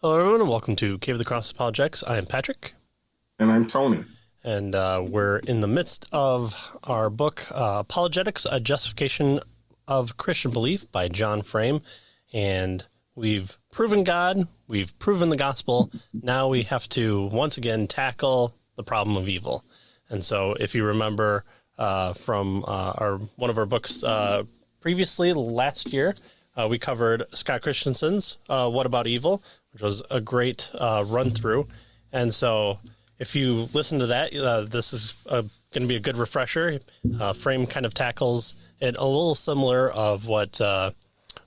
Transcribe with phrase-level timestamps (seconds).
[0.00, 2.04] Hello, everyone, and welcome to Cave to the Cross Apologetics.
[2.04, 2.74] I am Patrick.
[3.40, 4.04] And I'm Tony.
[4.44, 9.40] And uh, we're in the midst of our book, uh, Apologetics A Justification
[9.88, 11.80] of Christian Belief by John Frame.
[12.32, 15.90] And we've proven God, we've proven the gospel.
[16.12, 19.64] Now we have to once again tackle the problem of evil.
[20.08, 21.42] And so, if you remember
[21.76, 24.44] uh, from uh, our one of our books uh,
[24.80, 26.14] previously last year,
[26.56, 29.42] uh, we covered Scott Christensen's What About Evil?
[29.78, 31.68] Which was a great uh, run through.
[32.12, 32.80] And so,
[33.20, 36.80] if you listen to that, uh, this is going to be a good refresher.
[37.20, 40.90] Uh, Frame kind of tackles it a little similar of what uh,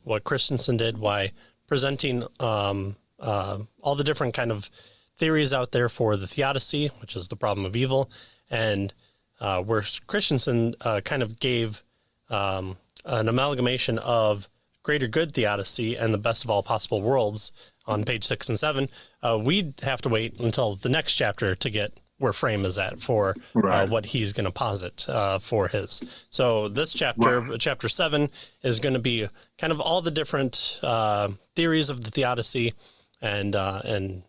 [0.05, 1.31] what Christensen did by
[1.67, 4.69] presenting um, uh, all the different kind of
[5.17, 8.09] theories out there for the theodicy, which is the problem of evil,
[8.49, 8.93] and
[9.41, 10.73] uh, where Christensen
[11.03, 11.83] kind of gave
[12.29, 14.47] um, an amalgamation of
[14.83, 18.87] greater good theodicy and the best of all possible worlds on page six and seven,
[19.21, 22.99] uh, we'd have to wait until the next chapter to get where Frame is at
[22.99, 23.79] for uh, right.
[23.81, 26.27] uh, what he's going to posit uh, for his.
[26.29, 27.59] So this chapter, right.
[27.59, 28.29] chapter seven,
[28.61, 29.25] is going to be
[29.57, 32.73] kind of all the different uh, theories of the theodicy,
[33.21, 34.23] and uh, and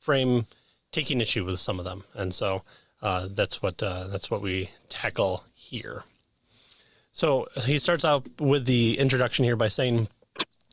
[0.00, 0.44] Frame
[0.92, 2.62] taking issue with some of them, and so
[3.00, 6.04] that's what that's what we tackle here.
[7.12, 10.08] So he starts out with the introduction here by saying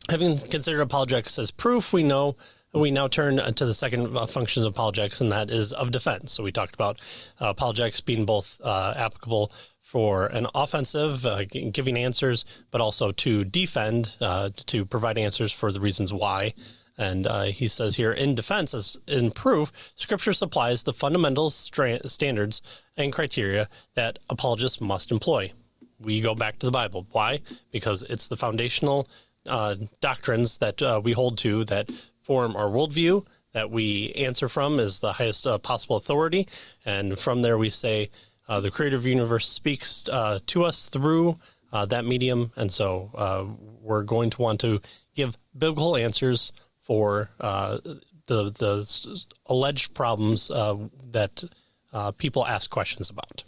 [0.09, 2.38] Having considered apologetics as proof, we know
[2.73, 6.31] we now turn to the second uh, function of apologetics, and that is of defense.
[6.31, 7.00] So we talked about
[7.41, 13.44] uh, apologetics being both uh, applicable for an offensive, uh, giving answers, but also to
[13.44, 16.53] defend, uh, to provide answers for the reasons why.
[16.97, 22.08] And uh, he says here, in defense, as in proof, Scripture supplies the fundamental stra-
[22.08, 22.61] standards
[22.95, 25.51] and criteria that apologists must employ.
[26.00, 27.07] We go back to the Bible.
[27.12, 27.40] Why?
[27.72, 29.07] Because it's the foundational
[29.47, 31.91] uh, doctrines that uh, we hold to that
[32.22, 36.47] form our worldview that we answer from is the highest uh, possible authority.
[36.85, 38.09] And from there, we say
[38.47, 41.38] uh, the creator of the universe speaks uh, to us through
[41.72, 42.52] uh, that medium.
[42.56, 43.09] And so
[43.81, 44.81] we're going to want to
[45.16, 51.44] give biblical answers for the, the alleged problems that
[52.18, 53.44] people ask questions about.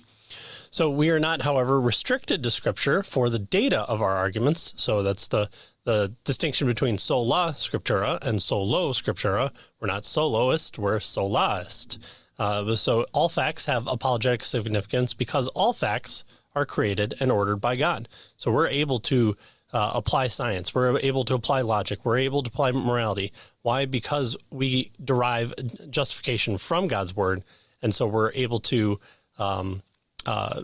[0.71, 4.73] So we are not, however, restricted to Scripture for the data of our arguments.
[4.77, 5.49] So that's the
[5.89, 9.51] the distinction between sola scriptura and solo scriptura.
[9.79, 12.27] We're not soloist, we're solaist.
[12.37, 17.75] Uh, so all facts have apologetic significance because all facts are created and ordered by
[17.75, 18.07] God.
[18.37, 19.35] So we're able to
[19.73, 23.31] uh, apply science, we're able to apply logic, we're able to apply morality.
[23.63, 23.85] Why?
[23.87, 25.55] Because we derive
[25.89, 27.43] justification from God's word,
[27.81, 28.99] and so we're able to
[29.39, 29.81] um,
[30.27, 30.61] uh,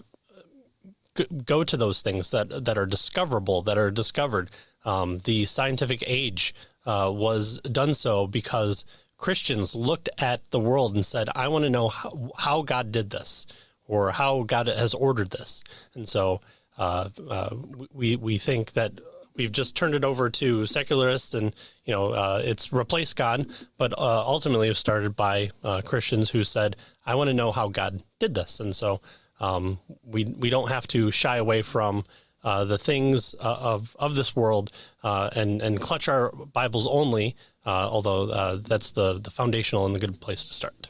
[1.45, 4.49] go to those things that that are discoverable, that are discovered.
[4.83, 6.53] Um, the scientific age
[6.85, 8.85] uh, was done so because
[9.17, 13.09] Christians looked at the world and said, "I want to know how, how, God did
[13.09, 13.47] this,
[13.87, 15.63] or how God has ordered this."
[15.95, 16.41] And so
[16.77, 17.55] uh, uh,
[17.93, 18.91] we we think that
[19.35, 21.55] we've just turned it over to secularists, and
[21.85, 23.47] you know uh, it's replaced God.
[23.77, 27.51] But uh, ultimately, it was started by uh, Christians who said, "I want to know
[27.51, 29.01] how God did this," and so
[29.39, 32.03] um, we we don't have to shy away from
[32.43, 34.71] uh, the things uh, of of this world
[35.03, 37.35] uh, and and clutch our Bibles only.
[37.65, 40.89] Uh, although uh, that's the the foundational and the good place to start.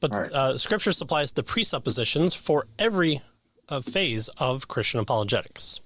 [0.00, 0.32] But right.
[0.32, 3.20] Uh, Scripture supplies the presuppositions for every
[3.82, 5.80] phase of Christian apologetics.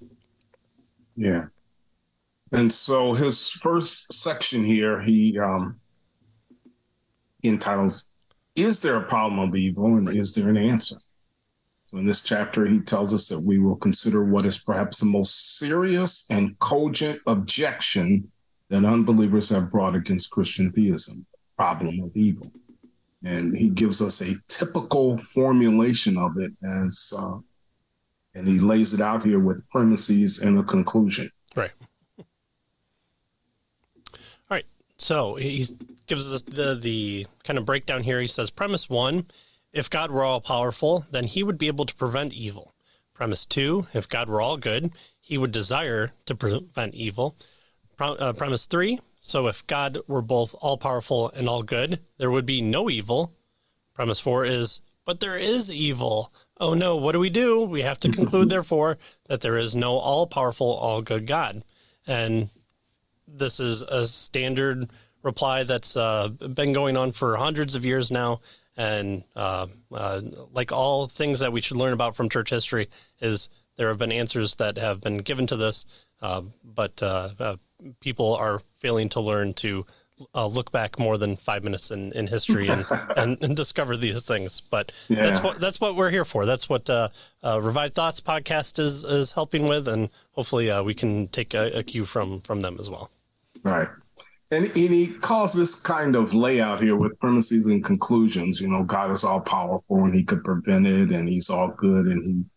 [1.17, 1.45] Yeah,
[2.51, 5.79] and so his first section here, he um,
[7.43, 8.07] entitles,
[8.55, 10.97] "Is there a problem of evil, and is there an answer?"
[11.93, 15.05] So in this chapter, he tells us that we will consider what is perhaps the
[15.05, 18.31] most serious and cogent objection
[18.69, 21.23] that unbelievers have brought against Christian theism,
[21.55, 22.51] problem of evil.
[23.23, 26.51] And he gives us a typical formulation of it
[26.81, 27.37] as, uh,
[28.33, 31.29] and he lays it out here with premises and a conclusion.
[31.55, 31.73] Right.
[32.17, 32.25] All
[34.49, 34.65] right.
[34.97, 35.63] So he
[36.07, 38.19] gives us the the kind of breakdown here.
[38.19, 39.27] He says premise one
[39.73, 42.73] if God were all powerful, then he would be able to prevent evil.
[43.13, 47.35] Premise two, if God were all good, he would desire to prevent evil.
[47.97, 52.31] Pro- uh, premise three, so if God were both all powerful and all good, there
[52.31, 53.31] would be no evil.
[53.93, 56.31] Premise four is, but there is evil.
[56.59, 57.65] Oh no, what do we do?
[57.65, 58.97] We have to conclude, therefore,
[59.27, 61.63] that there is no all powerful, all good God.
[62.07, 62.49] And
[63.27, 64.89] this is a standard
[65.21, 68.39] reply that's uh, been going on for hundreds of years now
[68.75, 70.21] and uh, uh,
[70.51, 72.87] like all things that we should learn about from church history,
[73.19, 75.85] is there have been answers that have been given to this,
[76.21, 77.55] uh, but uh, uh,
[77.99, 79.85] people are failing to learn to
[80.35, 82.85] uh, look back more than five minutes in, in history and,
[83.17, 84.61] and, and, discover these things.
[84.61, 85.23] But yeah.
[85.23, 86.45] that's what that's what we're here for.
[86.45, 87.09] That's what uh,
[87.43, 91.79] uh, Revived Thoughts podcast is is helping with, and hopefully uh, we can take a,
[91.79, 93.09] a, cue from from them as well.
[93.63, 93.87] Right.
[94.53, 98.61] And, and he calls this kind of layout here with premises and conclusions.
[98.61, 102.05] You know, God is all powerful and He could prevent it, and He's all good,
[102.05, 102.47] and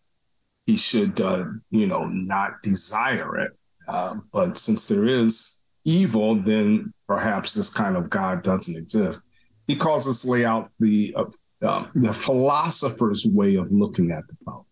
[0.67, 3.53] He He should, uh, you know, not desire it.
[3.89, 9.29] Uh, but since there is evil, then perhaps this kind of God doesn't exist.
[9.67, 11.25] He calls this layout the uh,
[11.63, 14.67] uh, the philosopher's way of looking at the problem.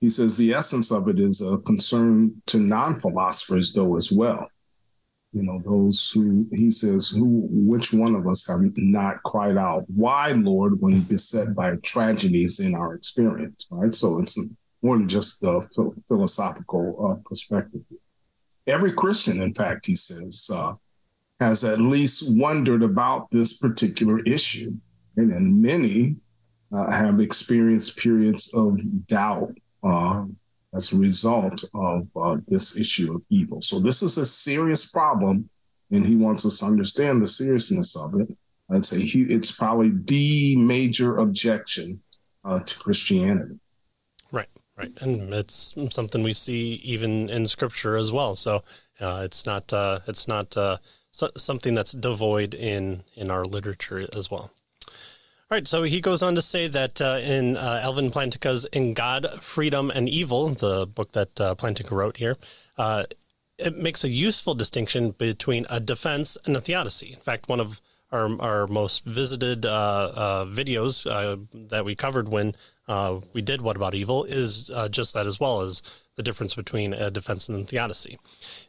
[0.00, 4.48] He says the essence of it is a concern to non-philosophers, though, as well.
[5.36, 9.84] You know, those who he says, who, which one of us have not cried out,
[9.88, 13.94] "Why, Lord?" when beset by tragedies in our experience, right?
[13.94, 14.34] So it's
[14.80, 15.54] more than just the
[16.08, 17.82] philosophical uh, perspective.
[18.66, 20.72] Every Christian, in fact, he says, uh,
[21.38, 24.72] has at least wondered about this particular issue.
[25.18, 26.16] And, and many
[26.74, 29.52] uh, have experienced periods of doubt
[29.82, 30.24] uh,
[30.76, 33.60] as a result of uh, this issue of evil.
[33.62, 35.48] So, this is a serious problem,
[35.90, 38.28] and he wants us to understand the seriousness of it.
[38.70, 42.00] I'd say he, it's probably the major objection
[42.44, 43.58] uh, to Christianity.
[44.32, 48.34] Right, right, and it's something we see even in Scripture as well.
[48.34, 48.62] So
[49.00, 50.78] uh, it's not uh, it's not uh,
[51.10, 54.50] so, something that's devoid in in our literature as well.
[55.48, 58.94] All right, so he goes on to say that uh, in uh, Alvin Plantinga's "In
[58.94, 61.54] God, Freedom, and Evil," the book that uh,
[61.92, 62.36] wrote here,
[63.56, 67.12] it makes a useful distinction between a defense and a theodicy.
[67.12, 71.06] In fact, one of our, our most visited videos
[71.68, 72.56] that we covered when
[72.88, 75.80] uh, we did What About Evil is uh, just that as well as
[76.16, 78.18] the difference between a defense and theodicy.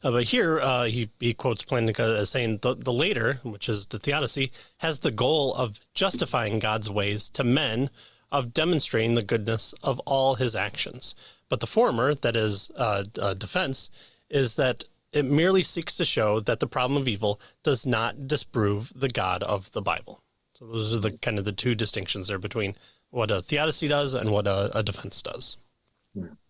[0.04, 3.88] Uh, but here uh, he, he quotes Plantinga as saying the, the later, which is
[3.88, 7.90] the theodicy, has the goal of justifying God's ways to men,
[8.32, 11.16] of demonstrating the goodness of all his actions.
[11.50, 13.04] But the former, that is uh,
[13.34, 13.90] defense,
[14.30, 14.84] is that
[15.14, 19.42] it merely seeks to show that the problem of evil does not disprove the God
[19.44, 20.22] of the Bible.
[20.54, 22.76] So those are the kind of the two distinctions there between
[23.10, 25.58] what a theodicy does and what a, a defense does.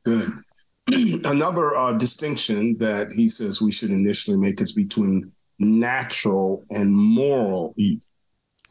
[0.03, 0.43] Good.
[1.25, 7.73] Another uh, distinction that he says we should initially make is between natural and moral
[7.77, 8.05] evil.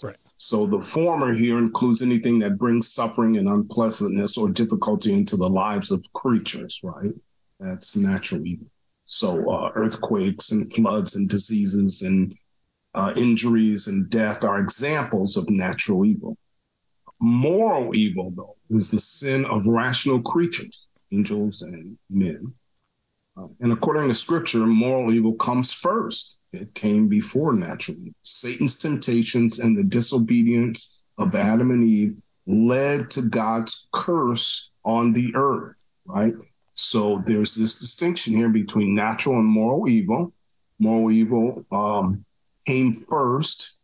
[0.03, 0.17] Right.
[0.35, 5.49] So the former here includes anything that brings suffering and unpleasantness or difficulty into the
[5.49, 7.13] lives of creatures, right?
[7.61, 8.69] That's natural evil.
[9.05, 12.35] So uh, earthquakes and floods and diseases and
[12.95, 16.37] uh, injuries and death are examples of natural evil.
[17.21, 22.53] Moral evil, though, is the sin of rational creatures, angels and men.
[23.37, 26.39] Uh, and according to scripture, moral evil comes first.
[26.53, 28.15] It came before natural evil.
[28.23, 32.17] Satan's temptations and the disobedience of Adam and Eve
[32.47, 35.77] led to God's curse on the earth,
[36.07, 36.35] right?
[36.75, 40.33] So there's this distinction here between natural and moral evil.
[40.79, 42.25] Moral evil um,
[42.67, 43.79] came first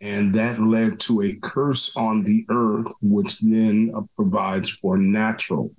[0.00, 5.72] and that led to a curse on the earth, which then uh, provides for natural.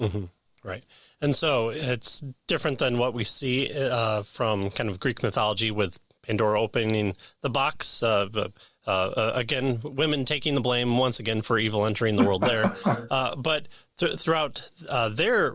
[0.00, 0.24] Mm-hmm.
[0.64, 0.84] Right.
[1.20, 6.00] And so it's different than what we see uh, from kind of Greek mythology with
[6.22, 8.02] Pandora opening the box.
[8.02, 12.42] Uh, uh, uh again, women taking the blame once again for evil entering the world
[12.42, 12.72] there.
[13.08, 14.68] Uh, but th- throughout
[15.12, 15.52] their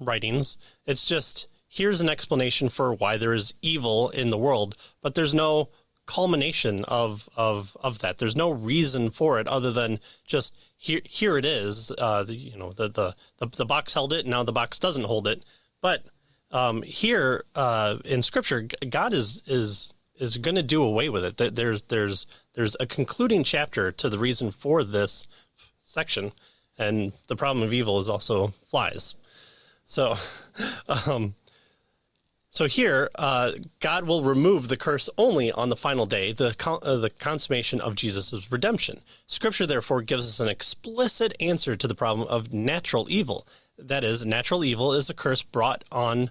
[0.00, 5.14] writings, it's just here's an explanation for why there is evil in the world, but
[5.16, 5.68] there's no
[6.06, 8.18] culmination of of of that.
[8.18, 11.90] There's no reason for it other than just here here it is.
[11.96, 14.78] Uh, the, you know the, the, the the box held it, and now the box
[14.78, 15.42] doesn't hold it.
[15.80, 16.02] But
[16.50, 21.54] um, here uh, in Scripture, God is is is going to do away with it.
[21.56, 25.26] There's there's there's a concluding chapter to the reason for this
[25.80, 26.32] section,
[26.78, 29.14] and the problem of evil is also flies.
[29.86, 30.14] So,
[31.06, 31.34] um,
[32.54, 36.78] so here, uh, God will remove the curse only on the final day, the con-
[36.84, 39.00] uh, the consummation of Jesus' redemption.
[39.26, 43.44] Scripture therefore gives us an explicit answer to the problem of natural evil.
[43.76, 46.30] That is, natural evil is a curse brought on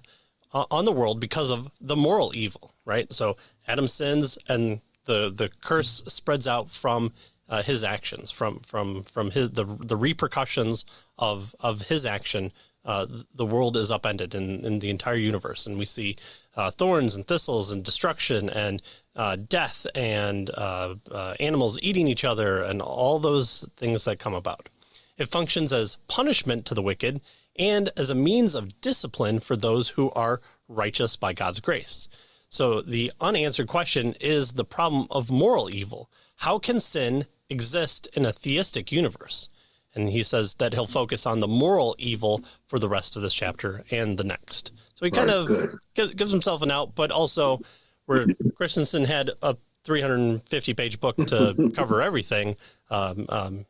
[0.54, 3.12] uh, on the world because of the moral evil, right?
[3.12, 3.36] So
[3.68, 7.12] Adam sins, and the the curse spreads out from
[7.50, 10.86] uh, his actions, from from from his the the repercussions
[11.18, 12.50] of of his action
[12.84, 16.16] uh, the world is upended in, in the entire universe, and we see
[16.56, 18.82] uh, thorns and thistles and destruction and
[19.16, 24.34] uh, death and uh, uh, animals eating each other and all those things that come
[24.34, 24.68] about.
[25.16, 27.20] It functions as punishment to the wicked
[27.56, 32.08] and as a means of discipline for those who are righteous by God's grace.
[32.48, 36.10] So the unanswered question is the problem of moral evil.
[36.36, 39.48] How can sin exist in a theistic universe?
[39.94, 43.34] And he says that he'll focus on the moral evil for the rest of this
[43.34, 44.72] chapter and the next.
[44.94, 45.48] So he kind of
[45.94, 47.60] gives, gives himself an out, but also
[48.06, 52.56] where Christensen had a 350 page book to cover everything,
[52.90, 53.66] um, um,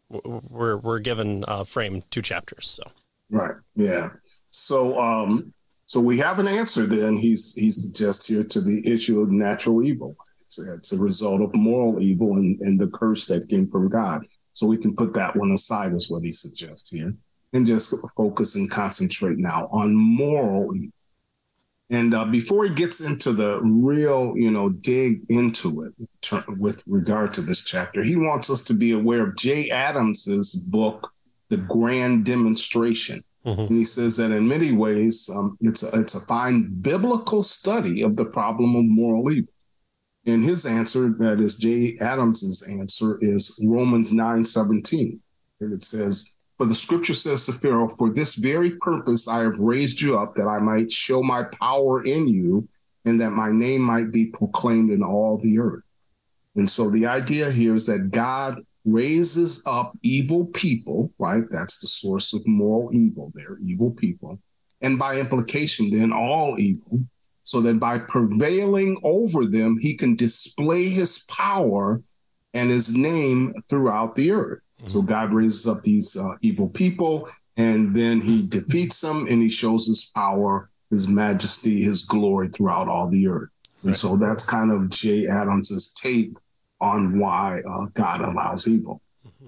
[0.48, 2.68] we're, we're given uh, frame two chapters.
[2.70, 2.84] So,
[3.30, 3.56] right.
[3.74, 4.10] Yeah.
[4.48, 5.52] So, um,
[5.86, 9.82] so we have an answer then he's, he suggests here to the issue of natural
[9.82, 10.16] evil.
[10.46, 14.26] It's, it's a result of moral evil and, and the curse that came from God.
[14.54, 17.14] So we can put that one aside, is what he suggests here,
[17.52, 20.90] and just focus and concentrate now on moral evil.
[21.90, 25.92] And uh, before he gets into the real, you know, dig into it
[26.56, 31.12] with regard to this chapter, he wants us to be aware of Jay Adams's book,
[31.50, 33.22] The Grand Demonstration.
[33.44, 33.60] Mm-hmm.
[33.60, 38.02] And he says that in many ways, um, it's a, it's a fine biblical study
[38.02, 39.52] of the problem of moral evil.
[40.26, 45.20] And his answer, that is Jay Adams's answer, is Romans 9 17.
[45.60, 49.58] And it says, For the scripture says to Pharaoh, For this very purpose I have
[49.58, 52.66] raised you up, that I might show my power in you,
[53.04, 55.82] and that my name might be proclaimed in all the earth.
[56.56, 61.44] And so the idea here is that God raises up evil people, right?
[61.50, 64.38] That's the source of moral evil there, evil people.
[64.80, 67.00] And by implication, then all evil
[67.44, 72.02] so that by prevailing over them, he can display his power
[72.54, 74.60] and his name throughout the earth.
[74.80, 74.88] Mm-hmm.
[74.88, 79.48] So God raises up these uh, evil people, and then he defeats them and he
[79.48, 83.50] shows his power, his majesty, his glory throughout all the earth.
[83.76, 83.88] Right.
[83.88, 86.32] And so that's kind of Jay Adams's take
[86.80, 89.00] on why uh, God allows evil.
[89.26, 89.46] Mm-hmm.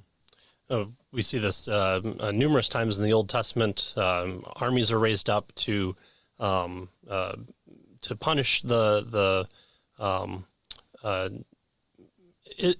[0.68, 3.94] Oh, we see this uh, uh, numerous times in the Old Testament.
[3.96, 5.96] Um, armies are raised up to
[6.38, 7.36] um, uh,
[8.06, 9.04] to punish the
[9.98, 10.44] the um,
[11.02, 11.28] uh,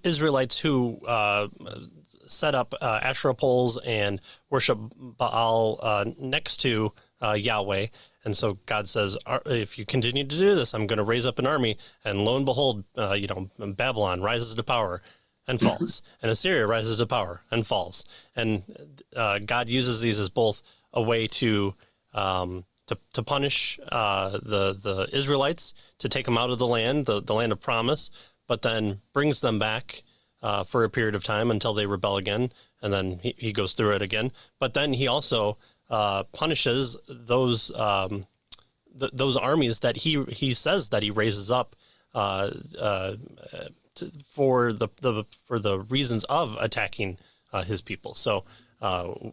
[0.03, 1.49] Israelites who uh,
[2.27, 7.87] set up uh, Asherah poles and worship Baal uh, next to uh, Yahweh.
[8.25, 9.17] And so God says,
[9.47, 11.77] if you continue to do this, I'm going to raise up an army.
[12.05, 15.03] And lo and behold, uh, you know, Babylon rises to power
[15.47, 18.27] and falls, and Assyria rises to power and falls.
[18.35, 18.65] And
[19.47, 21.75] God uses these as both a way to
[22.15, 27.07] um, to, to punish uh, the the Israelites to take them out of the land,
[27.07, 30.03] the, the land of promise, but then brings them back
[30.43, 32.51] uh, for a period of time until they rebel again,
[32.83, 34.31] and then he, he goes through it again.
[34.59, 35.57] But then he also
[35.91, 38.27] uh, punishes those um,
[38.99, 41.75] th- those armies that he he says that he raises up
[42.15, 42.51] uh,
[42.81, 43.13] uh,
[43.97, 47.19] to, for the, the for the reasons of attacking
[47.53, 48.15] uh, his people.
[48.15, 48.45] So.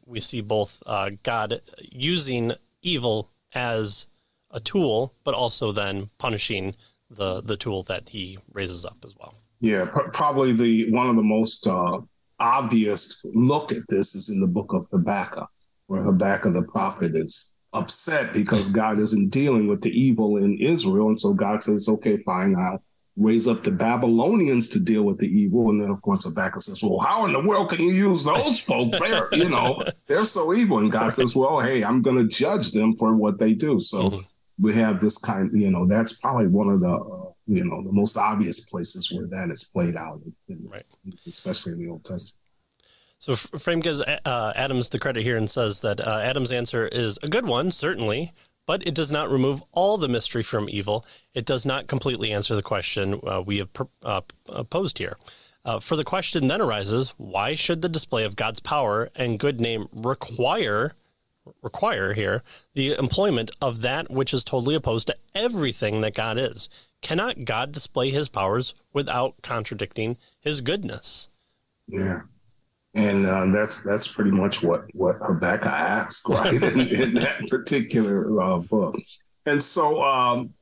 [0.05, 0.81] we see both
[1.23, 1.59] God
[1.91, 4.07] using evil as
[4.51, 6.75] a tool, but also then punishing
[7.09, 9.35] the the tool that he raises up as well.
[9.59, 11.99] Yeah, pr- probably the one of the most uh,
[12.39, 15.49] obvious look at this is in the book of Habakkuk,
[15.87, 21.07] where Habakkuk the prophet is upset because God isn't dealing with the evil in Israel,
[21.07, 22.83] and so God says, "Okay, fine, I'll
[23.15, 25.69] raise up the Babylonians to deal with the evil.
[25.69, 28.59] And then, of course, Habakkuk says, Well, how in the world can you use those
[28.59, 28.99] folks?
[28.99, 30.79] They're, you know, they're so evil.
[30.79, 33.79] And God says, Well, hey, I'm going to judge them for what they do.
[33.79, 34.63] So mm-hmm.
[34.63, 37.91] we have this kind, you know, that's probably one of the, uh, you know, the
[37.91, 40.85] most obvious places where that is played out, in, right.
[41.27, 42.39] especially in the Old Testament.
[43.19, 47.17] So Frame gives uh, Adams the credit here and says that uh, Adams' answer is
[47.23, 48.33] a good one, certainly,
[48.65, 51.05] but it does not remove all the mystery from evil.
[51.33, 53.69] It does not completely answer the question uh, we have
[54.03, 54.21] uh,
[54.69, 55.17] posed here.
[55.65, 59.61] Uh, for the question then arises, why should the display of God's power and good
[59.61, 60.93] name require
[61.61, 62.41] require here
[62.73, 66.69] the employment of that which is totally opposed to everything that God is?
[67.01, 71.29] Cannot God display his powers without contradicting his goodness?
[71.87, 72.21] Yeah
[72.95, 78.41] and uh, that's that's pretty much what what Habakkuk asked, right, in, in, that particular
[78.41, 78.95] uh, book.
[79.45, 80.53] And so, um,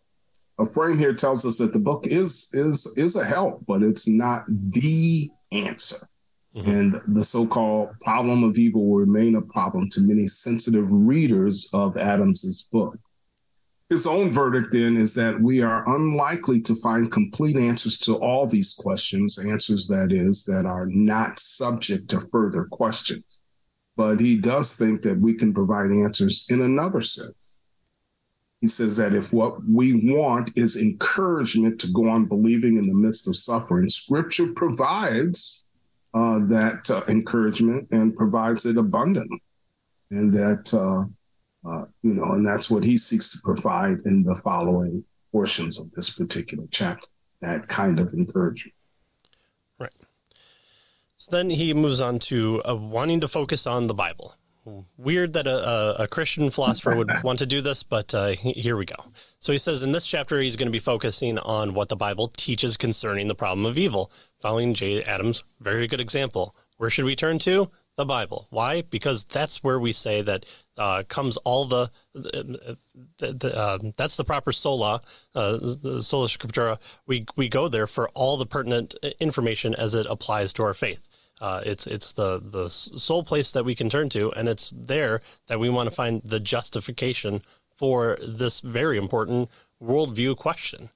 [0.58, 4.08] a frame here tells us that the book is is is a help, but it's
[4.08, 6.08] not the answer.
[6.56, 6.70] Mm-hmm.
[6.70, 11.96] And the so-called problem of evil will remain a problem to many sensitive readers of
[11.96, 12.98] Adams's book.
[13.92, 18.48] His own verdict then is that we are unlikely to find complete answers to all
[18.48, 23.42] these questions, answers that is, that are not subject to further questions.
[23.98, 27.60] But he does think that we can provide answers in another sense.
[28.62, 32.94] He says that if what we want is encouragement to go on believing in the
[32.94, 35.70] midst of suffering, scripture provides
[36.14, 39.44] uh, that uh, encouragement and provides it abundantly.
[40.12, 41.12] And that uh,
[41.66, 45.92] uh, you know, and that's what he seeks to provide in the following portions of
[45.92, 47.08] this particular chapter
[47.42, 48.76] that kind of encouragement.
[49.80, 49.92] Right.
[51.18, 54.36] So then he moves on to uh, wanting to focus on the Bible.
[54.96, 58.86] Weird that a, a, Christian philosopher would want to do this, but uh, here we
[58.86, 58.96] go.
[59.40, 62.28] So he says in this chapter, he's going to be focusing on what the Bible
[62.28, 66.56] teaches concerning the problem of evil, following Jay Adams' very good example.
[66.78, 67.72] Where should we turn to?
[67.98, 68.48] The Bible.
[68.52, 68.84] Why?
[68.84, 70.46] Because that's where we say that
[70.82, 72.76] uh, comes all the, the,
[73.20, 75.00] the uh, that's the proper sola,
[75.36, 76.80] uh, the sola scriptura.
[77.06, 81.08] We we go there for all the pertinent information as it applies to our faith.
[81.40, 85.22] Uh, it's it's the the sole place that we can turn to, and it's there
[85.48, 87.42] that we want to find the justification
[87.76, 90.90] for this very important worldview question.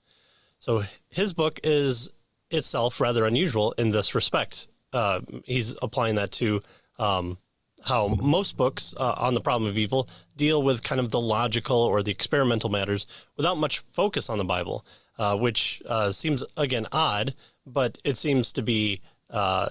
[0.58, 2.10] So his book is
[2.50, 4.68] itself rather unusual in this respect.
[4.92, 6.62] Uh, he's applying that to
[6.98, 7.38] um,
[7.86, 11.78] how most books uh, on the problem of evil deal with kind of the logical
[11.78, 14.86] or the experimental matters without much focus on the Bible,
[15.18, 19.68] uh, which uh, seems again odd, but it seems to be uh,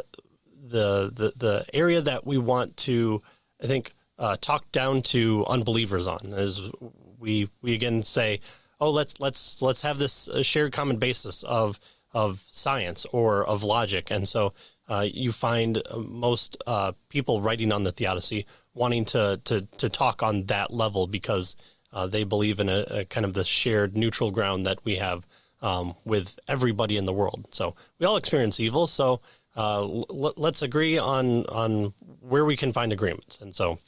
[0.62, 3.20] the, the the area that we want to,
[3.62, 6.32] I think, uh, talk down to unbelievers on.
[6.32, 6.70] As
[7.18, 8.40] we we again say,
[8.80, 11.78] oh, let's let's let's have this uh, shared common basis of
[12.12, 14.52] of science or of logic, and so.
[14.88, 19.88] Uh, you find uh, most uh, people writing on the theodicy wanting to, to, to
[19.88, 21.56] talk on that level because
[21.92, 25.26] uh, they believe in a, a, kind of the shared neutral ground that we have
[25.62, 27.46] um, with everybody in the world.
[27.54, 28.86] So we all experience evil.
[28.86, 29.20] So
[29.56, 33.38] uh, l- let's agree on on where we can find agreement.
[33.40, 33.78] And so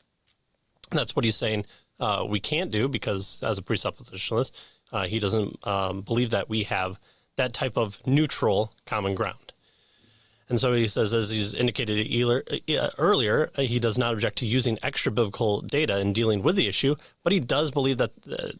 [0.92, 1.66] that's what he's saying
[2.28, 4.52] we can't do because as a presuppositionalist,
[5.06, 6.98] he doesn't um, believe that we have
[7.36, 9.52] that type of neutral common ground.
[10.48, 12.06] And so he says, as he's indicated
[12.70, 16.54] uh, earlier, uh, he does not object to using extra biblical data in dealing with
[16.54, 16.94] the issue,
[17.24, 18.12] but he does believe that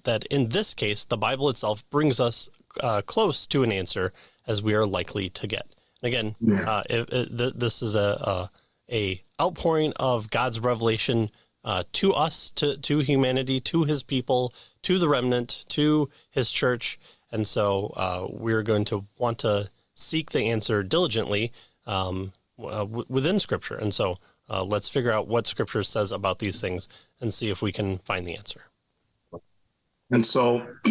[0.05, 2.51] that in this case, the Bible itself brings us
[2.83, 4.13] uh, close to an answer
[4.47, 5.67] as we are likely to get.
[6.03, 6.63] Again, yeah.
[6.63, 8.49] uh, it, it, th- this is a,
[8.91, 11.31] a, a outpouring of God's revelation
[11.65, 16.99] uh, to us, to to humanity, to His people, to the remnant, to His church,
[17.31, 21.53] and so uh, we're going to want to seek the answer diligently
[21.87, 23.77] um, uh, w- within Scripture.
[23.77, 24.19] And so
[24.49, 26.89] uh, let's figure out what Scripture says about these things
[27.21, 28.65] and see if we can find the answer.
[30.11, 30.67] And so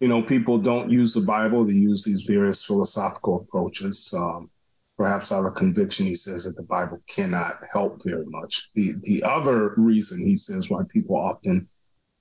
[0.00, 4.12] you know, people don't use the Bible; they use these various philosophical approaches.
[4.16, 4.50] Um,
[4.96, 8.70] perhaps out of conviction, he says that the Bible cannot help very much.
[8.74, 11.68] The the other reason he says why people often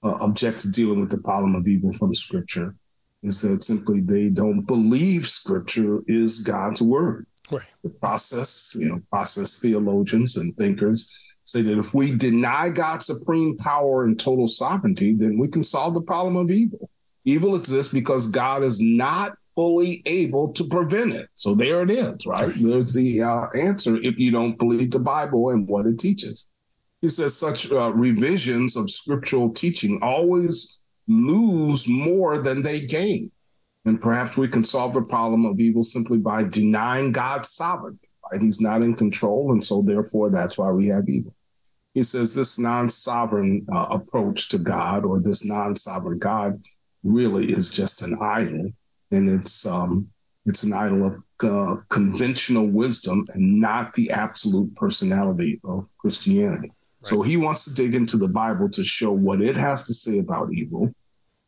[0.03, 2.75] uh, object to dealing with the problem of evil from Scripture
[3.23, 7.25] is that simply they don't believe Scripture is God's word.
[7.51, 7.65] Right.
[7.83, 13.57] The process, you know, process theologians and thinkers say that if we deny God's supreme
[13.57, 16.89] power and total sovereignty, then we can solve the problem of evil.
[17.25, 21.27] Evil exists because God is not fully able to prevent it.
[21.33, 22.53] So there it is, right?
[22.55, 26.49] There's the uh, answer if you don't believe the Bible and what it teaches.
[27.01, 33.31] He says such uh, revisions of scriptural teaching always lose more than they gain.
[33.89, 38.07] And perhaps we can solve the problem of evil simply by denying God's sovereignty.
[38.31, 38.39] Right?
[38.39, 39.51] He's not in control.
[39.51, 41.33] And so, therefore, that's why we have evil.
[41.95, 46.63] He says this non sovereign uh, approach to God or this non sovereign God
[47.03, 48.71] really is just an idol,
[49.09, 50.07] and it's um,
[50.45, 56.67] it's an idol of uh, conventional wisdom and not the absolute personality of Christianity.
[57.01, 57.09] Right.
[57.09, 60.19] So he wants to dig into the Bible to show what it has to say
[60.19, 60.93] about evil,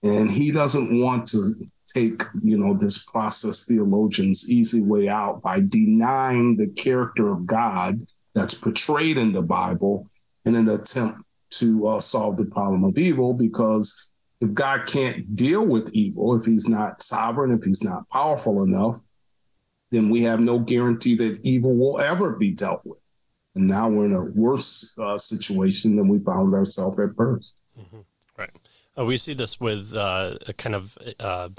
[0.02, 1.54] and he doesn't want to
[1.94, 8.06] take you know this process theologian's easy way out by denying the character of God
[8.34, 10.10] that's portrayed in the Bible
[10.46, 15.68] in an attempt to uh, solve the problem of evil because if God can't deal
[15.68, 19.00] with evil, if he's not sovereign, if he's not powerful enough,
[19.92, 23.00] then we have no guarantee that evil will ever be dealt with.
[23.54, 28.00] And now we're in a worse uh, situation than we found ourselves at 1st mm-hmm.
[28.38, 28.50] Right.
[28.98, 31.50] Uh, we see this with uh, a kind of uh,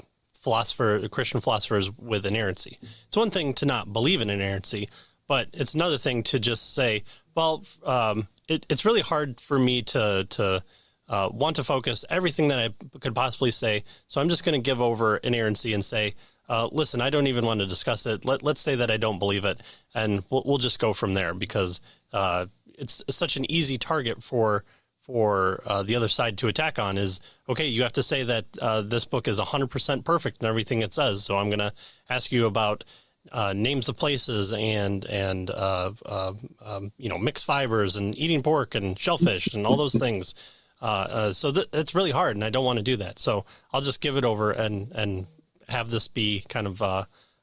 [0.43, 2.77] philosopher, Christian philosophers with inerrancy.
[2.81, 4.89] It's one thing to not believe in inerrancy,
[5.27, 7.03] but it's another thing to just say,
[7.35, 10.63] well, um, it, it's really hard for me to to
[11.09, 13.83] uh, want to focus everything that I could possibly say.
[14.07, 16.13] So I'm just going to give over inerrancy and say,
[16.49, 18.25] uh, listen, I don't even want to discuss it.
[18.25, 19.61] Let, let's say that I don't believe it,
[19.93, 24.63] and we'll, we'll just go from there because uh, it's such an easy target for
[25.03, 26.97] for uh, the other side to attack on.
[26.97, 30.81] Is okay, you have to say that uh, this book is 100% perfect in everything
[30.81, 31.23] it says.
[31.23, 31.73] So I'm going to
[32.09, 32.83] ask you about
[33.31, 36.33] uh, names of places and and uh, uh,
[36.65, 40.59] um, you know mixed fibers and eating pork and shellfish and all those things.
[40.81, 43.17] Uh, so th- it's really hard, and I don't want to do that.
[43.17, 45.27] So I'll just give it over and and
[45.69, 46.81] have this be kind of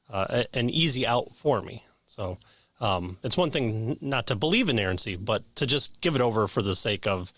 [0.09, 1.83] an easy out for me.
[2.05, 2.37] So
[2.79, 6.47] um, it's one thing not to believe in inerrancy, but to just give it over
[6.47, 7.31] for the sake of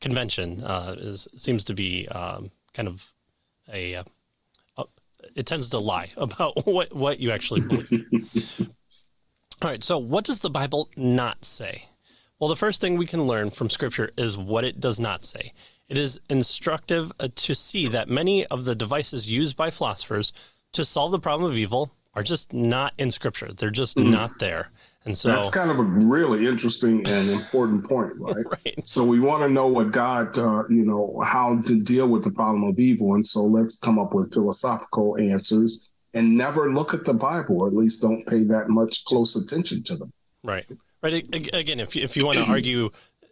[0.00, 3.12] convention uh, is, seems to be um, kind of
[3.72, 4.04] a, uh,
[5.34, 8.04] it tends to lie about what, what you actually believe.
[9.62, 9.82] All right.
[9.82, 11.86] So, what does the Bible not say?
[12.38, 15.52] Well, the first thing we can learn from Scripture is what it does not say.
[15.88, 20.32] It is instructive uh, to see that many of the devices used by philosophers
[20.72, 23.52] to solve the problem of evil are just not in Scripture.
[23.52, 24.10] They're just mm.
[24.10, 24.70] not there.
[25.06, 28.44] And so that's kind of a really interesting and important point, right?
[28.44, 28.88] right.
[28.88, 32.32] So we want to know what God, uh, you know, how to deal with the
[32.32, 33.14] problem of evil.
[33.14, 37.68] And so let's come up with philosophical answers and never look at the Bible, or
[37.68, 40.12] at least don't pay that much close attention to them.
[40.42, 40.66] Right.
[41.02, 41.24] Right.
[41.54, 42.90] Again, if you, if you want to argue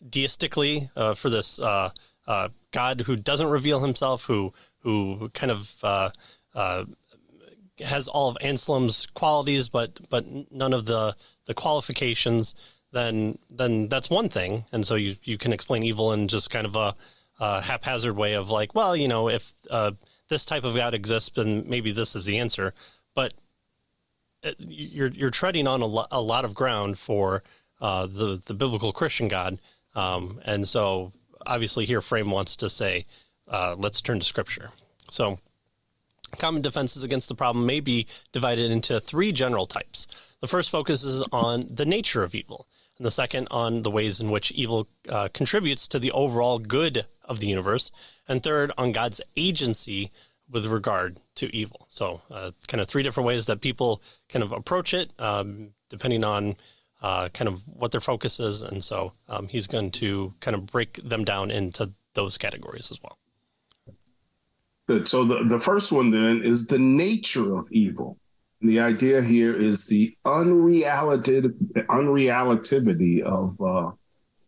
[0.09, 1.91] deistically uh, for this uh,
[2.27, 6.11] uh, God who doesn't reveal himself, who who kind of uh,
[6.55, 6.85] uh,
[7.81, 12.55] has all of Anselm's qualities, but but none of the the qualifications,
[12.93, 14.65] then then that's one thing.
[14.73, 16.95] And so you you can explain evil in just kind of a,
[17.41, 19.93] a haphazard way of like, well, you know, if uh,
[20.29, 22.73] this type of God exists, then maybe this is the answer.
[23.15, 23.35] But
[24.45, 27.43] uh, you're you're treading on a, lo- a lot of ground for
[27.81, 29.59] uh, the the biblical Christian God,
[29.95, 31.13] um, and so
[31.47, 33.05] obviously here Frame wants to say,
[33.49, 34.71] uh, let's turn to Scripture.
[35.09, 35.39] So
[36.35, 40.37] Common defenses against the problem may be divided into three general types.
[40.41, 42.67] The first focuses on the nature of evil,
[42.99, 47.07] and the second on the ways in which evil uh, contributes to the overall good
[47.25, 47.91] of the universe,
[48.29, 50.11] and third on God's agency
[50.51, 51.87] with regard to evil.
[51.89, 56.25] So, uh, kind of three different ways that people kind of approach it, um, depending
[56.25, 56.57] on
[57.03, 58.63] uh, kind of what their focus is.
[58.63, 63.03] And so, um, he's going to kind of break them down into those categories as
[63.03, 63.19] well.
[64.87, 65.09] Good.
[65.09, 68.19] So the, the first one then is the nature of evil.
[68.61, 71.51] And the idea here is the unreality,
[71.89, 73.91] unreality of uh,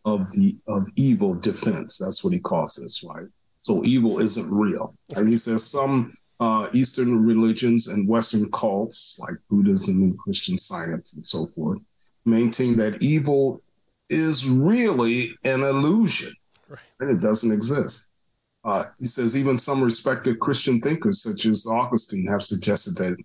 [0.05, 1.97] of the of evil defense.
[1.97, 3.27] That's what he calls this, right?
[3.59, 4.95] So evil isn't real.
[5.15, 11.13] And he says some uh, Eastern religions and Western cults like Buddhism and Christian Science
[11.13, 11.79] and so forth
[12.25, 13.61] maintain that evil
[14.09, 16.31] is really an illusion
[16.69, 16.79] right.
[16.99, 18.11] and it doesn't exist.
[18.67, 23.15] Uh, he says even some respected Christian thinkers, such as Augustine, have suggested that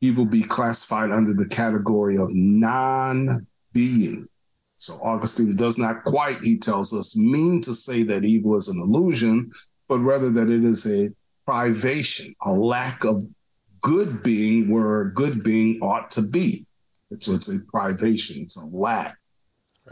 [0.00, 4.28] evil be classified under the category of non being.
[4.76, 8.80] So Augustine does not quite, he tells us, mean to say that evil is an
[8.80, 9.50] illusion,
[9.88, 11.10] but rather that it is a
[11.44, 13.24] privation, a lack of
[13.80, 16.64] good being where good being ought to be.
[17.18, 19.16] So it's a privation, it's a lack.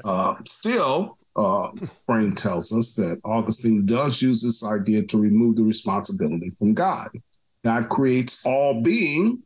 [0.04, 1.70] Uh, still, uh,
[2.04, 7.10] Frame tells us that Augustine does use this idea to remove the responsibility from God.
[7.64, 9.42] God creates all being,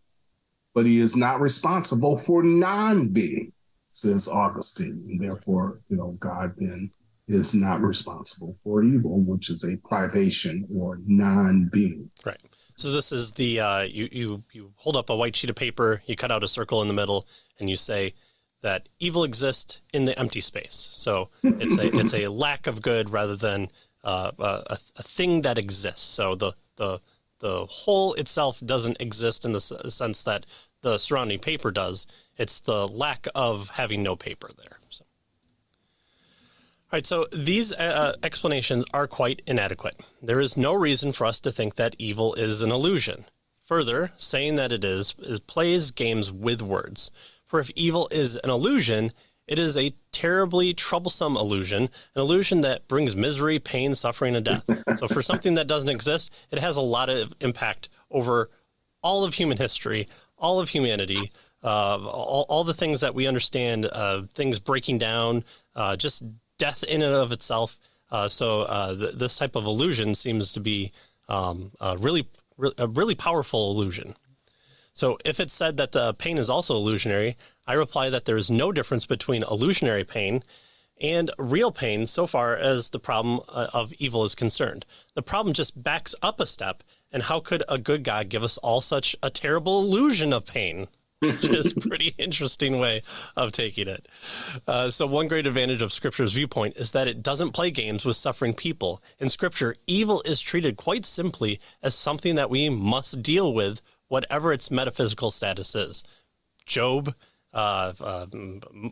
[0.74, 3.52] but he is not responsible for non being,
[3.90, 5.04] says Augustine.
[5.06, 6.90] And therefore, you know, God then
[7.28, 12.10] is not responsible for evil, which is a privation or non being.
[12.24, 12.40] Right.
[12.76, 16.02] So this is the uh, you you you hold up a white sheet of paper,
[16.06, 17.26] you cut out a circle in the middle,
[17.60, 18.14] and you say
[18.62, 20.88] that evil exists in the empty space.
[20.92, 23.68] So it's a it's a lack of good rather than
[24.02, 26.02] uh, a, a, thing that exists.
[26.02, 27.00] So the the
[27.40, 30.46] the hole itself doesn't exist in the sense that
[30.80, 32.06] the surrounding paper does.
[32.36, 34.78] It's the lack of having no paper there.
[34.90, 35.04] So.
[36.92, 39.96] All right, so these uh, explanations are quite inadequate.
[40.22, 43.24] There is no reason for us to think that evil is an illusion.
[43.64, 47.10] Further, saying that it is, is plays games with words.
[47.52, 49.12] For if evil is an illusion,
[49.46, 54.64] it is a terribly troublesome illusion, an illusion that brings misery, pain, suffering, and death.
[54.98, 58.48] so, for something that doesn't exist, it has a lot of impact over
[59.02, 61.30] all of human history, all of humanity,
[61.62, 65.44] uh, all, all, the things that we understand, uh, things breaking down,
[65.76, 66.24] uh, just
[66.56, 67.78] death in and of itself.
[68.10, 70.90] Uh, so, uh, th- this type of illusion seems to be
[71.28, 74.14] um, a really, re- a really powerful illusion.
[74.92, 78.50] So if it's said that the pain is also illusionary, I reply that there is
[78.50, 80.42] no difference between illusionary pain
[81.00, 84.86] and real pain so far as the problem uh, of evil is concerned.
[85.14, 88.58] The problem just backs up a step, and how could a good God give us
[88.58, 90.86] all such a terrible illusion of pain?
[91.20, 93.02] Which is a pretty interesting way
[93.36, 94.06] of taking it.
[94.66, 98.16] Uh, so, one great advantage of Scripture's viewpoint is that it doesn't play games with
[98.16, 99.00] suffering people.
[99.20, 103.80] In Scripture, evil is treated quite simply as something that we must deal with
[104.12, 106.04] whatever its metaphysical status is.
[106.66, 107.14] Job,
[107.54, 108.26] uh, uh,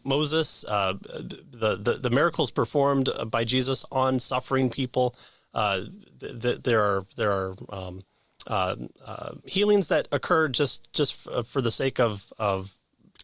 [0.02, 5.14] Moses, uh, the, the, the miracles performed by Jesus on suffering people,
[5.52, 5.82] uh,
[6.20, 8.00] th- th- there are there are um,
[8.46, 12.72] uh, uh, healings that occur just just f- for the sake of of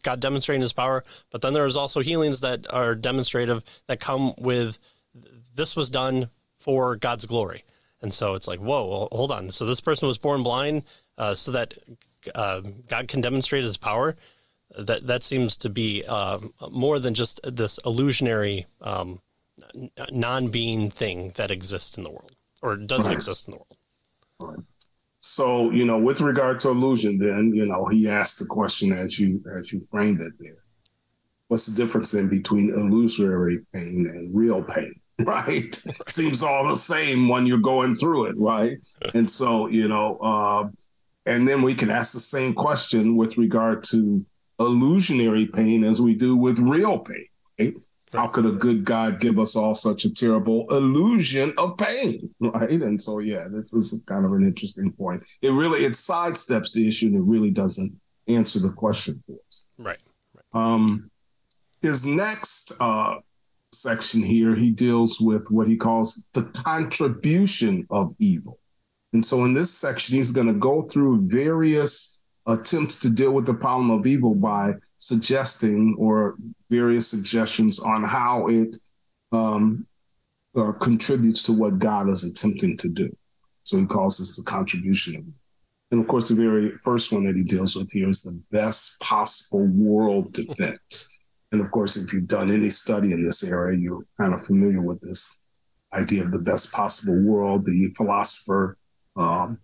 [0.02, 4.78] God demonstrating His power, but then there's also healings that are demonstrative that come with
[5.54, 6.28] this was done
[6.58, 7.64] for God's glory,
[8.02, 9.50] and so it's like, whoa, hold on.
[9.50, 10.82] So this person was born blind,
[11.18, 11.74] uh, so that
[12.34, 14.16] uh, God can demonstrate His power.
[14.76, 19.20] That that seems to be um, more than just this illusionary um,
[20.10, 23.16] non-being thing that exists in the world or doesn't right.
[23.16, 23.76] exist in the world.
[24.40, 24.66] Right.
[25.18, 29.18] So, you know, with regard to illusion, then, you know, he asked the question as
[29.18, 30.62] you as you framed it there.
[31.48, 34.92] What's the difference then between illusory pain and real pain?
[35.18, 35.74] Right.
[36.08, 38.76] Seems all the same when you're going through it, right?
[39.14, 40.68] And so, you know, uh,
[41.26, 44.24] and then we can ask the same question with regard to
[44.58, 47.26] illusionary pain as we do with real pain.
[47.58, 47.74] Right?
[48.12, 52.30] How could a good God give us all such a terrible illusion of pain?
[52.40, 52.70] Right.
[52.70, 55.24] And so, yeah, this is kind of an interesting point.
[55.42, 59.66] It really it sidesteps the issue and it really doesn't answer the question for us.
[59.78, 59.98] Right.
[60.34, 60.44] right.
[60.62, 61.10] Um,
[61.82, 63.16] his next uh,
[63.72, 68.58] section here, he deals with what he calls the contribution of evil.
[69.16, 73.46] And so in this section, he's going to go through various attempts to deal with
[73.46, 76.36] the problem of evil by suggesting or
[76.68, 78.76] various suggestions on how it
[79.32, 79.86] um,
[80.54, 83.08] uh, contributes to what God is attempting to do.
[83.62, 85.32] So he calls this the contribution.
[85.90, 89.00] And of course, the very first one that he deals with here is the best
[89.00, 91.08] possible world defense.
[91.52, 94.82] And of course, if you've done any study in this area, you're kind of familiar
[94.82, 95.38] with this
[95.94, 97.64] idea of the best possible world.
[97.64, 98.76] The philosopher
[99.16, 99.58] um,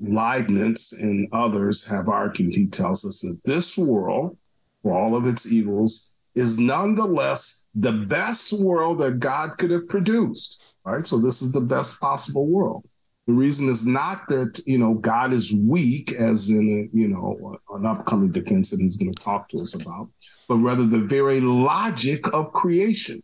[0.00, 4.36] Leibniz and others have argued, he tells us that this world,
[4.82, 10.76] for all of its evils, is nonetheless the best world that God could have produced.
[10.84, 11.06] Right.
[11.06, 12.88] So this is the best possible world.
[13.26, 17.58] The reason is not that, you know, God is weak, as in, a, you know,
[17.74, 20.08] an upcoming defense that he's going to talk to us about,
[20.48, 23.20] but rather the very logic of creation.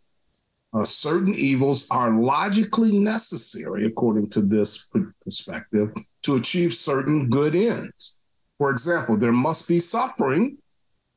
[0.75, 4.91] Uh, certain evils are logically necessary, according to this
[5.23, 8.21] perspective, to achieve certain good ends.
[8.59, 10.59] For example, there must be suffering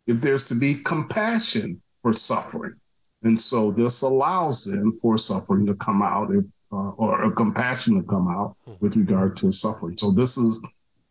[0.06, 2.76] if there's to be compassion for suffering.
[3.24, 7.98] And so this allows them for suffering to come out if, uh, or a compassion
[7.98, 9.98] to come out with regard to suffering.
[9.98, 10.64] So this is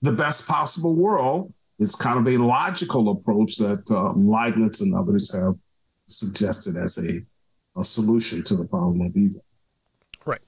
[0.02, 1.52] the best possible world.
[1.78, 5.56] It's kind of a logical approach that uh, Leibniz and others have
[6.06, 7.20] suggested as a,
[7.76, 9.44] a solution to the problem of evil.
[10.24, 10.40] Right.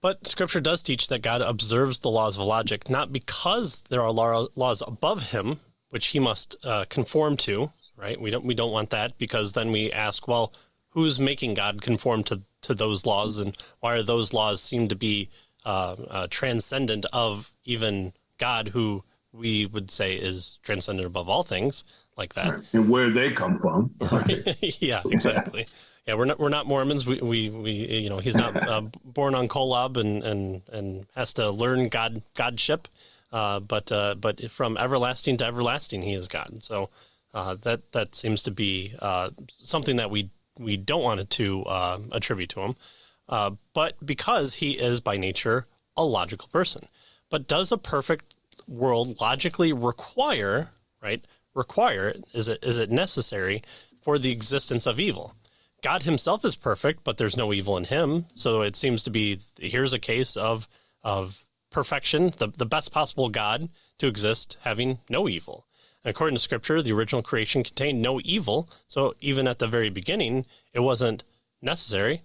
[0.00, 4.12] But scripture does teach that God observes the laws of logic, not because there are
[4.12, 5.58] laws above him,
[5.90, 8.20] which he must uh, conform to, right?
[8.20, 10.52] We don't, we don't want that because then we ask, well,
[10.90, 14.96] who's making God conform to, to those laws and why are those laws seem to
[14.96, 15.28] be
[15.64, 21.84] uh, uh, transcendent of even God, who we would say is transcendent above all things
[22.18, 22.60] like that.
[22.74, 23.94] And where they come from.
[24.80, 25.66] yeah, exactly
[26.08, 27.06] yeah, we're not we're not Mormons.
[27.06, 31.34] We we, we you know he's not uh, born on Kolob and, and and has
[31.34, 32.88] to learn God Godship,
[33.30, 36.62] uh, but uh, but from everlasting to everlasting he is God.
[36.64, 36.88] So
[37.34, 41.98] uh, that that seems to be uh, something that we we don't want to uh,
[42.10, 46.88] attribute to him, but because he is by nature a logical person.
[47.30, 48.34] But does a perfect
[48.66, 50.70] world logically require
[51.02, 51.22] right
[51.58, 53.62] require is it is it necessary
[54.00, 55.34] for the existence of evil?
[55.82, 58.26] God himself is perfect, but there's no evil in him.
[58.34, 60.66] So it seems to be here's a case of
[61.02, 63.68] of perfection, the, the best possible God
[63.98, 65.66] to exist, having no evil.
[66.04, 68.68] According to scripture, the original creation contained no evil.
[68.86, 71.24] So even at the very beginning, it wasn't
[71.60, 72.22] necessary.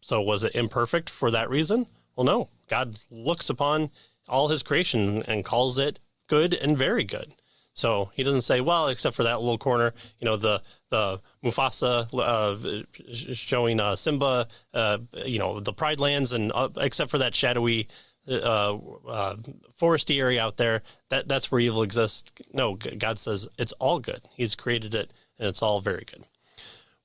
[0.00, 1.86] So was it imperfect for that reason?
[2.16, 2.48] Well, no.
[2.68, 3.90] God looks upon
[4.28, 7.32] all his creation and calls it good and very good.
[7.74, 12.06] So he doesn't say, well, except for that little corner, you know, the the Mufasa
[12.12, 17.34] uh, showing uh, Simba, uh, you know, the Pride Lands, and uh, except for that
[17.34, 17.88] shadowy
[18.28, 18.76] uh,
[19.08, 19.36] uh,
[19.74, 22.30] foresty area out there, that that's where evil exists.
[22.52, 24.20] No, God says it's all good.
[24.36, 26.24] He's created it, and it's all very good.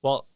[0.02, 0.26] Well,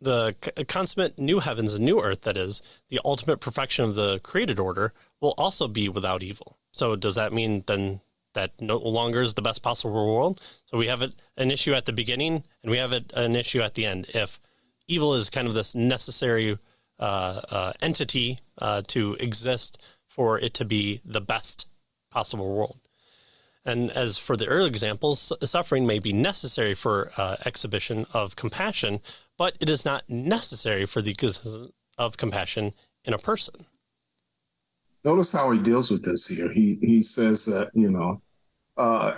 [0.00, 0.36] the
[0.68, 4.92] consummate new heavens and new earth, that is the ultimate perfection of the created order,
[5.20, 6.56] will also be without evil.
[6.70, 8.00] So does that mean then
[8.34, 10.40] that no longer is the best possible world.
[10.66, 11.02] So we have
[11.36, 14.06] an issue at the beginning and we have an issue at the end.
[14.14, 14.38] If
[14.86, 16.58] evil is kind of this necessary
[16.98, 21.68] uh, uh, entity uh, to exist for it to be the best
[22.10, 22.78] possible world.
[23.64, 29.00] And as for the early examples, suffering may be necessary for uh, exhibition of compassion,
[29.36, 32.72] but it is not necessary for the existence of compassion
[33.04, 33.66] in a person.
[35.08, 36.52] Notice how he deals with this here.
[36.52, 38.20] He he says that you know,
[38.76, 39.14] uh,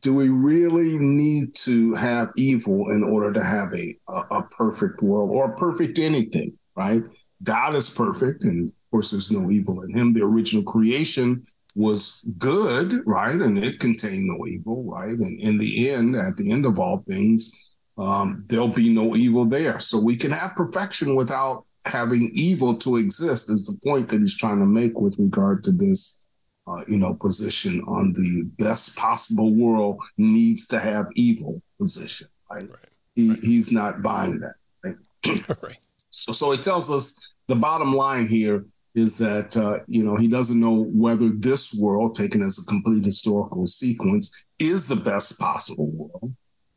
[0.00, 5.02] do we really need to have evil in order to have a, a, a perfect
[5.02, 6.56] world or perfect anything?
[6.74, 7.02] Right?
[7.42, 10.14] God is perfect, and of course, there's no evil in Him.
[10.14, 13.34] The original creation was good, right?
[13.34, 15.18] And it contained no evil, right?
[15.18, 17.68] And in the end, at the end of all things,
[17.98, 19.80] um, there'll be no evil there.
[19.80, 24.36] So we can have perfection without having evil to exist, is the point that he's
[24.36, 26.26] trying to make with regard to this,
[26.66, 32.68] uh, you know, position on the best possible world needs to have evil position, right?
[32.68, 32.78] right.
[33.14, 33.38] He, right.
[33.40, 34.96] He's not buying that, right?
[35.62, 35.76] right.
[36.10, 40.26] So, so it tells us the bottom line here is that uh, you know he
[40.26, 45.90] doesn't know whether this world, taken as a complete historical sequence, is the best possible
[45.90, 46.34] world.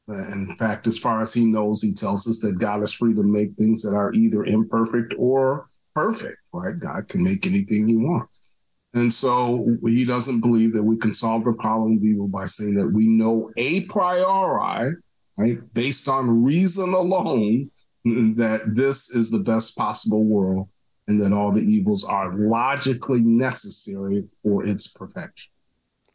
[0.10, 3.24] In fact, as far as he knows, he tells us that God is free to
[3.24, 6.38] make things that are either imperfect or perfect.
[6.52, 6.78] Right?
[6.78, 8.50] God can make anything He wants,
[8.94, 12.74] and so he doesn't believe that we can solve the problem of evil by saying
[12.76, 14.96] that we know a priori,
[15.38, 17.70] right, based on reason alone,
[18.06, 20.68] that this is the best possible world
[21.08, 25.52] and that all the evils are logically necessary for its perfection.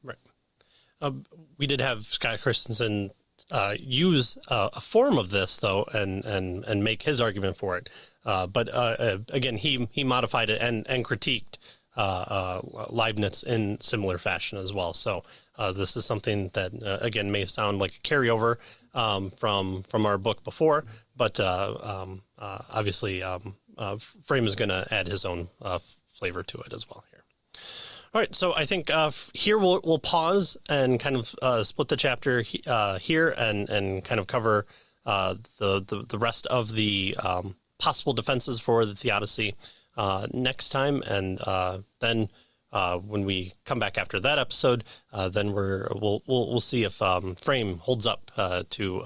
[0.02, 0.16] Right.
[1.00, 1.24] Um,
[1.58, 3.10] we did have Scott Christensen
[3.50, 7.76] uh, use uh, a form of this though, and and and make his argument for
[7.76, 7.90] it.
[8.24, 11.58] Uh, but uh, uh, again, he he modified it and and critiqued
[11.96, 14.94] uh, Leibniz in similar fashion as well.
[14.94, 15.22] So
[15.74, 18.56] this is something that again may sound like a carryover
[18.94, 20.84] um, from from our book before,
[21.16, 23.54] but um, obviously um,
[23.98, 25.48] Frame is going to add his own
[26.08, 27.04] flavor to it as well.
[28.14, 31.88] All right, so I think uh, here we'll we'll pause and kind of uh, split
[31.88, 34.66] the chapter he, uh, here and and kind of cover
[35.04, 39.54] uh, the, the, the rest of the um, possible defenses for the Theodicy
[40.32, 41.40] next time, and
[42.00, 42.28] then.
[42.72, 46.82] Uh, when we come back after that episode, uh, then we're we'll, we'll we'll see
[46.82, 49.00] if um, Frame holds up uh, to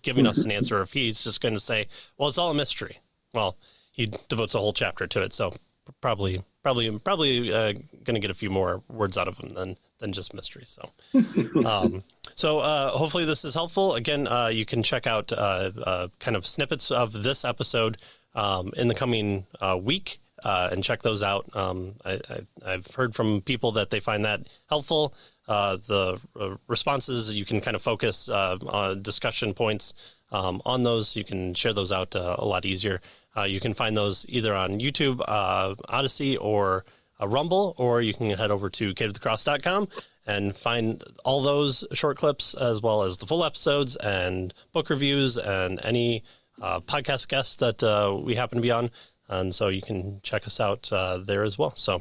[0.00, 0.80] giving us an answer.
[0.80, 3.00] If he's just going to say, "Well, it's all a mystery."
[3.34, 3.58] Well,
[3.92, 5.34] he devotes a whole chapter to it.
[5.34, 5.52] So
[6.00, 9.76] probably, probably, probably uh, going to get a few more words out of him than
[10.00, 10.64] than just mystery.
[10.66, 10.90] So,
[11.64, 12.02] um,
[12.34, 13.94] so uh, hopefully this is helpful.
[13.94, 17.98] Again, uh, you can check out uh, uh, kind of snippets of this episode
[18.34, 20.18] um, in the coming uh, week.
[20.42, 21.46] and check those out.
[21.54, 22.18] Um, I,
[22.66, 25.14] have heard from people that they find that helpful.
[25.46, 26.18] the
[26.66, 31.16] responses you can kind of focus on discussion points um, on those.
[31.16, 33.00] You can share those out a lot easier.
[33.36, 36.84] Uh, you can find those either on YouTube, uh, Odysee, or
[37.20, 39.88] uh, Rumble, or you can head over to cavetothecross.com
[40.26, 45.36] and find all those short clips as well as the full episodes and book reviews
[45.36, 46.22] and any
[46.60, 48.90] uh, podcast guests that uh, we happen to be on.
[49.28, 51.74] And so you can check us out uh, there as well.
[51.74, 52.00] So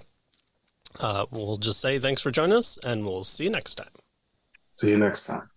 [1.31, 3.89] we'll just say thanks for joining us, and we'll see you next time.
[4.71, 5.54] See you next time.